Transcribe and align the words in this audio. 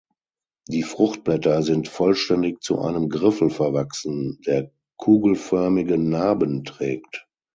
Die 0.67 0.81
Fruchtblätter 0.81 1.61
sind 1.61 1.87
vollständig 1.87 2.63
zu 2.63 2.79
einem 2.79 3.07
Griffel 3.07 3.51
verwachsen, 3.51 4.39
der 4.47 4.71
kugelförmige 4.97 5.99
Narben 5.99 6.63
trägt. 6.63 7.27